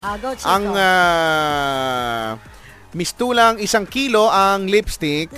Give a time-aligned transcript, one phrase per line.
[0.00, 0.48] Ah, go, Chico.
[0.48, 2.40] Ang ah,
[2.96, 5.28] mistulang isang kilo ang lipstick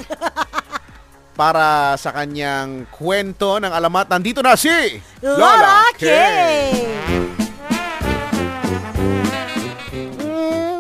[1.43, 4.07] para sa kanyang kwento ng alamat.
[4.07, 4.71] Nandito na si
[5.19, 6.07] Lola K!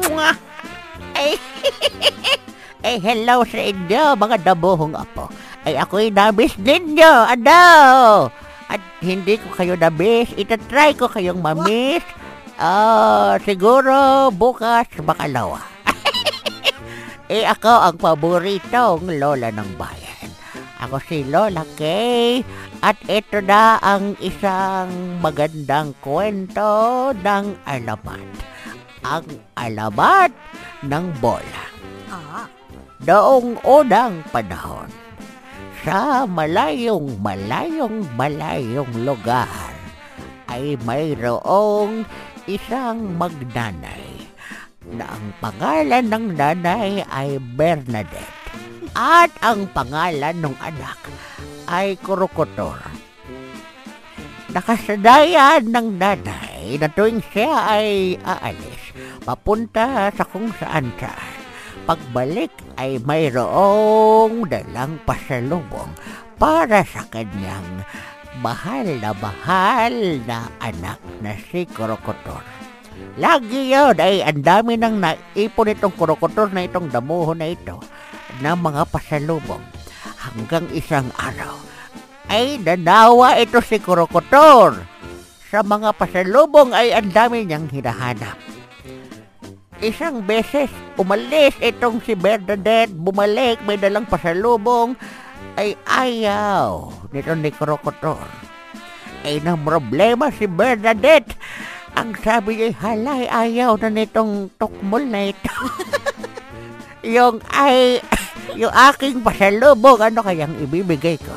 [0.06, 0.36] Mwah!
[1.18, 1.34] Ay,
[2.86, 5.26] ay, hello sa inyo, mga dabuhong apo.
[5.66, 8.30] Ay, ako'y nabis ninyo, ano?
[8.70, 12.21] At hindi ko kayo nabis, itatry ko kayong mamiss.
[12.60, 15.64] Ah, siguro bukas bakalawa.
[17.32, 20.28] eh, ako ang paboritong lola ng bayan.
[20.82, 22.42] Ako si Lola Kay
[22.82, 28.26] at ito na ang isang magandang kwento ng alamat.
[29.06, 30.34] Ang alamat
[30.82, 31.64] ng bola.
[32.10, 32.50] Ah,
[33.02, 34.86] Noong unang panahon,
[35.82, 39.74] sa malayong malayong malayong lugar
[40.46, 42.06] ay mayroong
[42.50, 44.26] isang magnanay
[44.90, 48.42] na ang pangalan ng nanay ay Bernadette
[48.98, 50.98] at ang pangalan ng anak
[51.70, 52.82] ay Kurukotor.
[54.52, 58.92] Nakasanayan ng nanay na tuwing siya ay aalis,
[59.24, 61.32] papunta sa kung saan saan.
[61.82, 65.90] Pagbalik ay mayroong dalang pasalubong
[66.36, 67.86] para sa kanyang
[68.40, 69.92] mahal na mahal
[70.24, 72.40] na anak na si Krokotor.
[73.20, 77.76] Lagi yun ay ang dami nang naipon itong Krokotor na itong damuho na ito
[78.40, 79.60] ng mga pasalubong
[80.16, 81.60] hanggang isang araw
[82.32, 84.80] ay nanawa ito si Krokotor.
[85.52, 88.40] Sa mga pasalubong ay ang dami niyang hinahanap.
[89.84, 94.96] Isang beses, umalis itong si Bernadette, bumalik, may dalang pasalubong,
[95.56, 98.24] ay ayaw nito ni Krokotor.
[99.22, 101.36] Ay nang problema si Bernadette,
[101.94, 105.52] ang sabi niya, halay, ayaw na nitong tukmol na ito.
[107.14, 108.00] yung ay,
[108.60, 111.36] yung aking pasalubong, ano kayang ibibigay ko?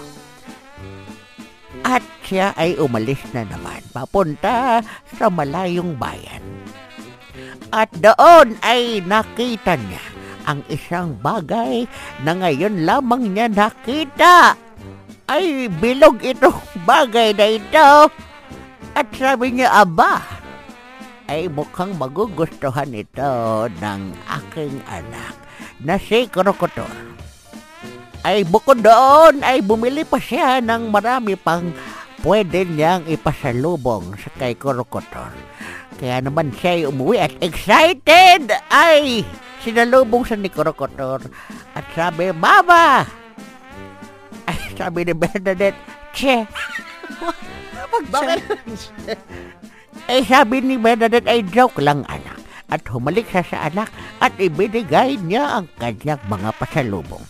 [1.86, 4.82] At siya ay umalis na naman, papunta
[5.14, 6.42] sa malayong bayan.
[7.70, 10.15] At doon ay nakita niya
[10.46, 11.90] ang isang bagay
[12.22, 14.58] na ngayon lamang niya nakita.
[15.26, 17.90] Ay, bilog itong bagay na ito.
[18.96, 20.24] At sabi niya, aba,
[21.26, 25.34] ay mukhang magugustuhan ito ng aking anak
[25.82, 26.90] na si Krokotor.
[28.26, 31.70] Ay bukod doon ay bumili pa siya ng marami pang
[32.26, 35.30] pwede niyang ipasalubong sa kay Krokotor.
[36.02, 39.22] Kaya naman siya umuwi at excited ay
[39.66, 41.26] sinalubong sa ni Krokotor
[41.74, 43.02] at sabi, Mama!
[44.46, 45.82] Ay sabi ni Bernadette,
[46.14, 46.46] Che!
[48.14, 48.46] bakit?
[50.06, 52.38] Eh sabi ni Bernadette ay joke lang anak
[52.70, 53.90] at humalik siya sa anak
[54.22, 57.26] at ibinigay niya ang kanyang mga pasalubong.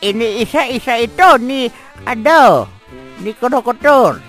[0.00, 1.66] Iniisa-isa ito ni,
[2.06, 2.70] ano,
[3.18, 4.22] ni Krokotor.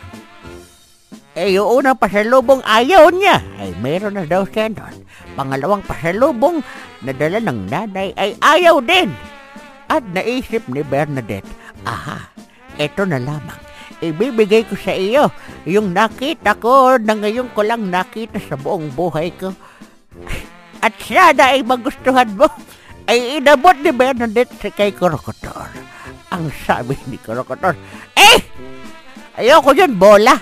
[1.31, 3.39] Eh, yung unang pasalubong ayaw niya.
[3.55, 5.07] Ay, meron na daw siya nun.
[5.35, 6.59] Pangalawang pasalubong
[7.01, 9.11] na dala ng nanay ay ayaw din.
[9.91, 11.47] At naisip ni Bernadette,
[11.83, 12.31] aha,
[12.79, 13.59] eto na lamang.
[14.01, 15.29] Ibibigay ko sa iyo
[15.67, 19.53] yung nakita ko na ngayon ko lang nakita sa buong buhay ko.
[20.81, 22.49] At sana ay magustuhan mo.
[23.05, 25.69] Ay inabot ni Bernadette sa kay Krokotor.
[26.33, 27.77] Ang sabi ni Krokotor,
[28.17, 28.39] Eh!
[29.37, 30.33] Ayoko yun, bola!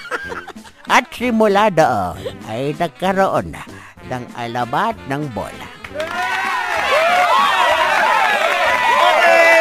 [0.96, 2.18] At simula doon
[2.50, 3.62] ay nagkaroon na
[4.10, 5.68] ng alamat ng bola.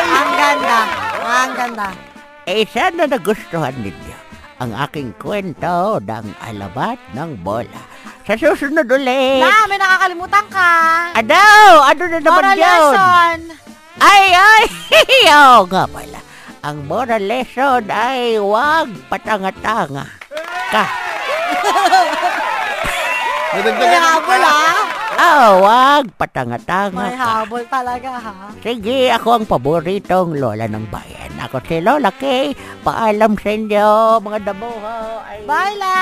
[0.10, 0.80] Ang ganda.
[1.22, 1.88] Ang ganda.
[2.50, 4.18] Eh sana nagustuhan ninyo
[4.60, 7.80] ang aking kwento ng alamat ng bola.
[8.28, 10.70] Sa susunod ulit, Na, may nakakalimutan ka.
[11.16, 11.42] ano?
[11.88, 12.66] Ano na naman Moral yun?
[12.68, 13.38] lesson.
[14.00, 14.64] Ay, ay!
[15.32, 16.20] Oo nga pala.
[16.60, 20.06] Ang moral lesson ay huwag patanga-tanga
[20.70, 20.84] ka.
[23.50, 23.66] May
[23.98, 24.52] habol pa.
[24.54, 24.74] ha.
[25.20, 27.26] Oh, huwag patanga-tanga May ka.
[27.42, 28.34] habol talaga ha.
[28.56, 31.34] Sige, ako ang paboritong lola ng bayan.
[31.40, 32.54] Ako si Lola Kay.
[32.80, 34.96] Paalam sa inyo, mga damuho.
[35.24, 35.98] Ay, Bye, La.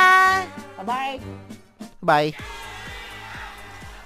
[0.77, 1.15] Bye-bye.
[1.99, 2.31] Bye.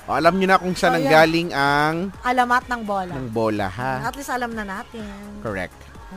[0.05, 3.11] O, alam niyo na kung saan Oh, ang galing ang Alamat ng bola.
[3.11, 3.93] ng bola, ha?
[4.03, 5.05] At least alam na natin.
[5.41, 5.77] Correct.